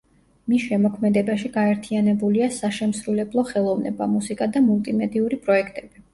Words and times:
მის 0.51 0.63
შემოქმედებაში 0.69 1.51
გაერთიანებულია 1.57 2.47
საშემსრულებლო 2.57 3.45
ხელოვნება, 3.51 4.09
მუსიკა 4.17 4.51
და 4.59 4.65
მულტიმედიური 4.73 5.43
პროექტები. 5.47 6.05